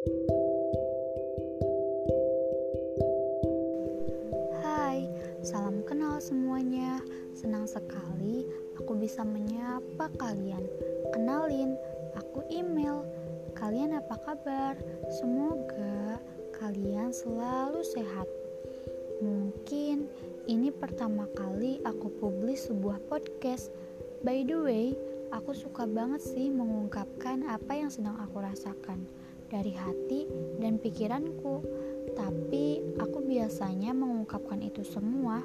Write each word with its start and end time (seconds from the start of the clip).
Hai, 0.00 0.08
salam 5.44 5.84
kenal 5.84 6.16
semuanya. 6.24 7.04
Senang 7.36 7.68
sekali 7.68 8.48
aku 8.80 8.96
bisa 8.96 9.28
menyapa 9.28 10.08
kalian. 10.16 10.64
Kenalin, 11.12 11.76
aku 12.16 12.40
email. 12.48 13.04
Kalian 13.52 14.00
apa 14.00 14.16
kabar? 14.24 14.80
Semoga 15.20 16.16
kalian 16.56 17.12
selalu 17.12 17.84
sehat. 17.84 18.24
Mungkin 19.20 20.08
ini 20.48 20.72
pertama 20.72 21.28
kali 21.36 21.76
aku 21.84 22.08
publis 22.16 22.72
sebuah 22.72 23.04
podcast. 23.04 23.68
By 24.24 24.48
the 24.48 24.64
way, 24.64 24.96
aku 25.28 25.52
suka 25.52 25.84
banget 25.84 26.24
sih 26.24 26.48
mengungkapkan 26.48 27.44
apa 27.44 27.76
yang 27.76 27.92
sedang 27.92 28.16
aku 28.16 28.40
rasakan 28.40 29.04
dari 29.50 29.74
hati 29.74 30.30
dan 30.62 30.78
pikiranku. 30.78 31.60
Tapi 32.14 32.80
aku 32.98 33.18
biasanya 33.26 33.92
mengungkapkan 33.92 34.62
itu 34.62 34.86
semua 34.86 35.42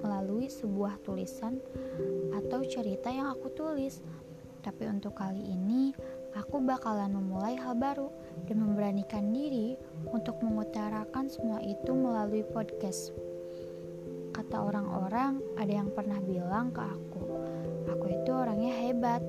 melalui 0.00 0.46
sebuah 0.46 1.02
tulisan 1.02 1.58
atau 2.32 2.62
cerita 2.64 3.10
yang 3.10 3.34
aku 3.34 3.50
tulis. 3.52 4.00
Tapi 4.62 4.90
untuk 4.90 5.14
kali 5.18 5.42
ini, 5.42 5.94
aku 6.34 6.62
bakalan 6.62 7.14
memulai 7.14 7.58
hal 7.58 7.78
baru 7.78 8.10
dan 8.46 8.62
memberanikan 8.62 9.30
diri 9.30 9.78
untuk 10.10 10.38
mengutarakan 10.42 11.30
semua 11.30 11.62
itu 11.62 11.94
melalui 11.94 12.42
podcast. 12.46 13.14
Kata 14.34 14.70
orang-orang, 14.70 15.42
ada 15.58 15.72
yang 15.72 15.90
pernah 15.90 16.18
bilang 16.22 16.70
ke 16.70 16.82
aku, 16.82 17.22
aku 17.90 18.06
itu 18.06 18.30
orangnya 18.30 18.70
hebat. 18.70 19.22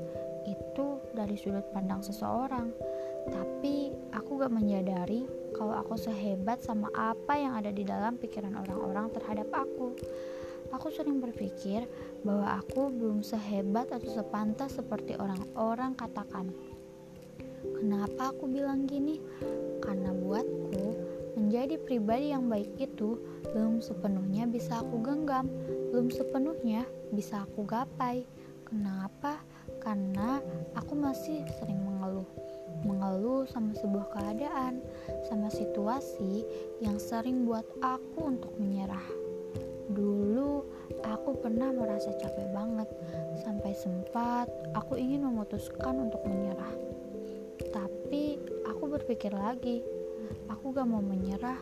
Itu 0.45 1.01
dari 1.13 1.37
sudut 1.37 1.65
pandang 1.73 2.01
seseorang. 2.01 2.73
Tapi 3.27 3.91
aku 4.15 4.39
gak 4.39 4.53
menyadari 4.55 5.27
kalau 5.51 5.75
aku 5.75 5.99
sehebat 5.99 6.63
sama 6.63 6.87
apa 6.95 7.35
yang 7.35 7.59
ada 7.59 7.73
di 7.73 7.83
dalam 7.83 8.15
pikiran 8.15 8.55
orang-orang 8.55 9.11
terhadap 9.11 9.51
aku. 9.51 9.91
Aku 10.69 10.93
sering 10.93 11.19
berpikir 11.19 11.89
bahwa 12.21 12.61
aku 12.61 12.93
belum 12.93 13.25
sehebat 13.25 13.89
atau 13.89 14.07
sepantas 14.07 14.77
seperti 14.77 15.17
orang-orang 15.17 15.97
katakan. 15.97 16.53
Kenapa 17.59 18.31
aku 18.31 18.47
bilang 18.47 18.87
gini? 18.87 19.19
Karena 19.83 20.15
buatku, 20.15 20.95
menjadi 21.35 21.75
pribadi 21.81 22.31
yang 22.31 22.47
baik 22.47 22.75
itu 22.77 23.19
belum 23.51 23.81
sepenuhnya 23.81 24.45
bisa 24.45 24.79
aku 24.79 25.01
genggam, 25.01 25.49
belum 25.91 26.13
sepenuhnya 26.13 26.85
bisa 27.11 27.43
aku 27.43 27.65
gapai. 27.65 28.23
Kenapa? 28.69 29.41
Karena 29.81 30.37
aku 30.77 30.93
masih 30.93 31.41
sering 31.57 31.81
mengeluh. 31.81 32.27
Mengeluh 32.83 33.43
sama 33.49 33.75
sebuah 33.75 34.07
keadaan, 34.15 34.83
sama 35.27 35.51
situasi 35.51 36.45
yang 36.79 36.95
sering 36.99 37.43
buat 37.43 37.65
aku 37.83 38.37
untuk 38.37 38.53
menyerah. 38.59 39.07
Dulu 39.89 40.63
aku 41.01 41.39
pernah 41.41 41.73
merasa 41.73 42.13
capek 42.15 42.49
banget, 42.53 42.89
sampai 43.41 43.73
sempat 43.73 44.47
aku 44.77 44.95
ingin 44.95 45.25
memutuskan 45.25 46.07
untuk 46.07 46.21
menyerah. 46.23 46.73
Tapi 47.69 48.39
aku 48.65 48.83
berpikir 48.87 49.33
lagi, 49.33 49.83
Aku 50.49 50.75
gak 50.75 50.87
mau 50.89 51.01
menyerah. 51.01 51.59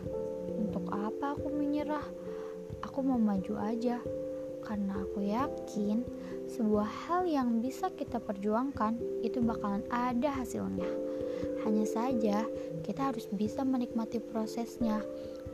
Untuk 0.58 0.90
apa 0.92 1.38
aku 1.38 1.54
menyerah? 1.54 2.04
Aku 2.84 3.06
mau 3.06 3.20
maju 3.20 3.54
aja. 3.62 4.02
Karena 4.68 5.00
aku 5.00 5.24
yakin 5.24 6.04
sebuah 6.52 7.08
hal 7.08 7.24
yang 7.24 7.64
bisa 7.64 7.88
kita 7.96 8.20
perjuangkan 8.20 9.00
itu 9.24 9.40
bakalan 9.40 9.88
ada 9.88 10.28
hasilnya. 10.44 10.92
Hanya 11.64 11.88
saja 11.88 12.44
kita 12.84 13.16
harus 13.16 13.32
bisa 13.32 13.64
menikmati 13.64 14.20
prosesnya 14.20 15.00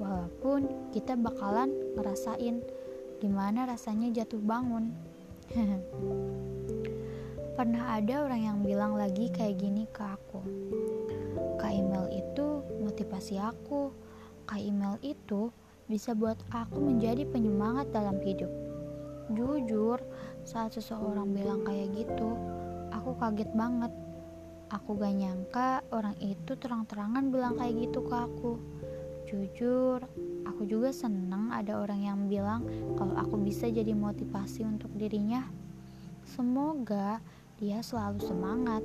walaupun 0.02 0.90
kita 0.90 1.14
bakalan 1.14 1.70
ngerasain 1.94 2.66
gimana 3.22 3.70
rasanya 3.70 4.10
jatuh 4.10 4.42
bangun. 4.42 4.90
Pernah 7.54 8.02
ada 8.02 8.26
orang 8.26 8.42
yang 8.42 8.58
bilang 8.66 8.98
lagi 8.98 9.30
kayak 9.30 9.62
gini 9.62 9.86
ke 9.94 10.02
aku. 10.02 10.42
Kak 11.62 11.70
email 11.70 12.10
itu 12.10 12.66
motivasi 12.82 13.38
aku. 13.38 13.94
Kak 14.50 14.58
email 14.58 14.98
itu 15.06 15.54
bisa 15.86 16.18
buat 16.18 16.42
aku 16.50 16.82
menjadi 16.82 17.30
penyemangat 17.30 17.94
dalam 17.94 18.18
hidup. 18.26 18.73
Jujur, 19.32 20.04
saat 20.44 20.76
seseorang 20.76 21.32
bilang 21.32 21.64
kayak 21.64 21.96
gitu, 21.96 22.36
aku 22.92 23.16
kaget 23.16 23.48
banget. 23.56 23.94
Aku 24.68 24.98
gak 25.00 25.16
nyangka 25.16 25.86
orang 25.94 26.18
itu 26.20 26.58
terang-terangan 26.58 27.32
bilang 27.32 27.56
kayak 27.56 27.88
gitu 27.88 28.04
ke 28.04 28.16
aku. 28.20 28.60
Jujur, 29.30 30.04
aku 30.44 30.68
juga 30.68 30.92
seneng 30.92 31.54
ada 31.56 31.80
orang 31.80 32.04
yang 32.04 32.20
bilang 32.28 32.68
kalau 33.00 33.16
aku 33.16 33.40
bisa 33.40 33.72
jadi 33.72 33.96
motivasi 33.96 34.68
untuk 34.68 34.92
dirinya. 35.00 35.48
Semoga 36.28 37.24
dia 37.62 37.80
selalu 37.80 38.20
semangat 38.20 38.84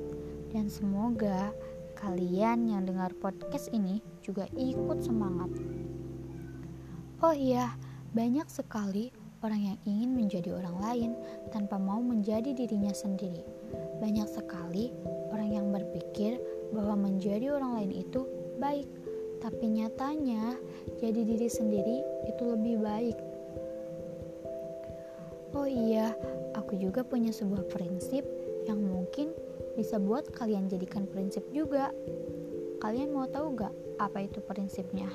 dan 0.55 0.71
semoga 0.71 1.51
kalian 1.99 2.71
yang 2.71 2.87
dengar 2.87 3.11
podcast 3.19 3.67
ini 3.75 3.99
juga 4.23 4.47
ikut 4.55 5.03
semangat. 5.03 5.51
Oh 7.19 7.35
iya, 7.35 7.75
banyak 8.15 8.47
sekali 8.47 9.11
orang 9.39 9.61
yang 9.73 9.77
ingin 9.87 10.11
menjadi 10.15 10.55
orang 10.55 10.77
lain 10.83 11.11
tanpa 11.51 11.79
mau 11.79 12.03
menjadi 12.03 12.51
dirinya 12.51 12.91
sendiri. 12.91 13.43
Banyak 13.99 14.27
sekali 14.27 14.91
orang 15.31 15.49
yang 15.55 15.67
berpikir 15.71 16.39
bahwa 16.75 17.09
menjadi 17.09 17.55
orang 17.55 17.79
lain 17.79 17.91
itu 17.95 18.27
baik, 18.59 18.87
tapi 19.39 19.65
nyatanya 19.71 20.59
jadi 20.99 21.21
diri 21.23 21.47
sendiri 21.47 21.97
itu 22.27 22.43
lebih 22.43 22.75
baik. 22.83 23.17
Oh 25.55 25.65
iya, 25.65 26.13
aku 26.53 26.77
juga 26.77 27.01
punya 27.01 27.33
sebuah 27.33 27.65
prinsip 27.71 28.21
yang 28.69 28.83
mungkin 28.85 29.33
bisa 29.73 29.97
buat 29.97 30.29
kalian 30.35 30.69
jadikan 30.69 31.07
prinsip 31.09 31.41
juga. 31.55 31.89
Kalian 32.79 33.11
mau 33.15 33.25
tahu 33.27 33.57
gak 33.57 33.73
apa 33.97 34.23
itu 34.23 34.39
prinsipnya? 34.43 35.09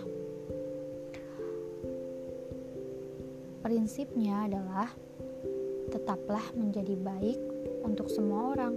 Prinsipnya 3.65 4.45
adalah 4.45 4.93
tetaplah 5.89 6.53
menjadi 6.53 7.01
baik 7.01 7.41
untuk 7.81 8.13
semua 8.13 8.53
orang, 8.53 8.77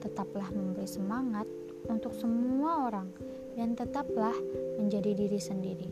tetaplah 0.00 0.48
memberi 0.48 0.88
semangat 0.88 1.44
untuk 1.92 2.16
semua 2.16 2.88
orang, 2.88 3.12
dan 3.52 3.76
tetaplah 3.76 4.32
menjadi 4.80 5.12
diri 5.12 5.36
sendiri. 5.36 5.88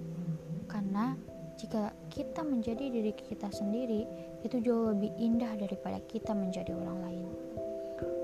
Karena 0.65 1.13
jika 1.61 1.93
kita 2.09 2.41
menjadi 2.41 2.89
diri 2.89 3.13
kita 3.13 3.53
sendiri, 3.53 4.09
itu 4.41 4.65
jauh 4.65 4.97
lebih 4.97 5.13
indah 5.21 5.53
daripada 5.61 6.01
kita 6.09 6.33
menjadi 6.33 6.73
orang 6.73 6.99
lain. 7.05 7.29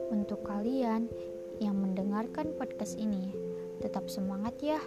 Untuk 0.09 0.41
kalian 0.49 1.05
yang 1.61 1.77
mendengarkan 1.77 2.57
podcast 2.57 2.97
ini, 2.97 3.29
tetap 3.85 4.09
semangat 4.09 4.57
ya. 4.65 4.81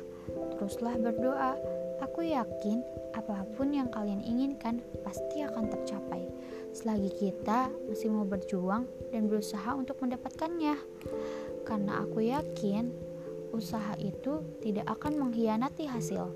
Teruslah 0.58 0.98
berdoa. 0.98 1.62
Aku 2.02 2.26
yakin 2.26 2.82
apa 3.14 3.46
pun 3.54 3.70
yang 3.70 3.94
kalian 3.94 4.26
inginkan 4.26 4.82
pasti 5.06 5.46
akan 5.46 5.70
tercapai. 5.70 6.26
Selagi 6.74 7.14
kita 7.14 7.70
masih 7.86 8.10
mau 8.10 8.26
berjuang 8.26 8.90
dan 9.14 9.30
berusaha 9.30 9.78
untuk 9.78 10.02
mendapatkannya. 10.02 10.82
Karena 11.62 12.02
aku 12.02 12.26
yakin 12.26 12.90
usaha 13.54 13.94
itu 14.02 14.42
tidak 14.66 14.90
akan 14.98 15.22
mengkhianati 15.28 15.86
hasil. 15.86 16.34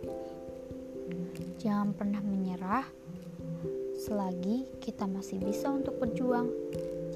Jangan 1.57 1.97
pernah 1.97 2.21
menyerah 2.21 2.85
selagi 3.95 4.69
kita 4.83 5.09
masih 5.09 5.41
bisa 5.41 5.71
untuk 5.73 5.97
berjuang. 5.97 6.51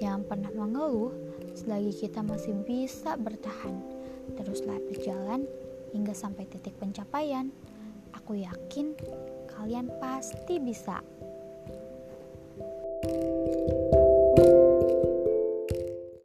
Jangan 0.02 0.26
pernah 0.26 0.52
mengeluh 0.56 1.14
selagi 1.54 2.08
kita 2.08 2.26
masih 2.26 2.56
bisa 2.66 3.14
bertahan. 3.20 3.78
Teruslah 4.40 4.80
berjalan 4.90 5.46
hingga 5.92 6.16
sampai 6.16 6.48
titik 6.48 6.74
pencapaian. 6.80 7.52
Aku 8.18 8.38
yakin 8.38 8.98
kalian 9.50 9.92
pasti 10.00 10.62
bisa. 10.62 11.02
thank 13.00 13.72
you 13.72 13.79